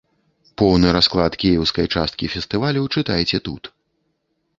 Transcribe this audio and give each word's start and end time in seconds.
Поўны 0.59 0.93
расклад 0.97 1.33
кіеўскай 1.43 1.87
часткі 1.99 2.29
фестывалю 2.37 2.81
чытайце 2.95 3.37
тут. 3.49 3.71